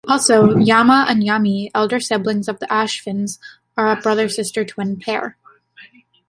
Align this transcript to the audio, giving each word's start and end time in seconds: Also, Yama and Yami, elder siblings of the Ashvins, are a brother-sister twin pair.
Also, 0.07 0.57
Yama 0.57 1.05
and 1.07 1.21
Yami, 1.21 1.69
elder 1.75 1.99
siblings 1.99 2.47
of 2.47 2.57
the 2.57 2.65
Ashvins, 2.65 3.37
are 3.77 3.91
a 3.91 3.95
brother-sister 4.01 4.65
twin 4.65 4.99
pair. 4.99 5.37